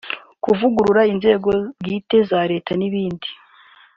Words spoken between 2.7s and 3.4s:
n’ibindi